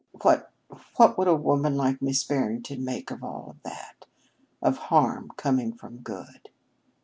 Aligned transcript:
What 0.21 0.51
what 0.95 1.15
would 1.19 1.27
a 1.27 1.35
woman 1.35 1.77
like 1.77 2.01
Miss 2.01 2.23
Barrington 2.23 2.83
make 2.83 3.11
of 3.11 3.23
all 3.23 3.57
that 3.63 4.07
of 4.59 4.77
harm 4.89 5.29
coming 5.37 5.71
from 5.73 5.97
good?" 5.97 6.49